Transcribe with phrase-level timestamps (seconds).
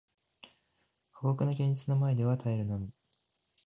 [1.13, 2.89] 過酷な現実の前では耐えるのみ